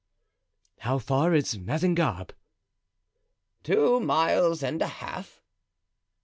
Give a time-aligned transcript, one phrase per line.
[0.79, 2.33] "How far is Mazingarbe?"
[3.61, 5.43] "Two miles and a half."